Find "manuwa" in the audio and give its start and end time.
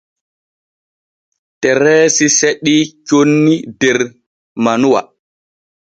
4.63-5.01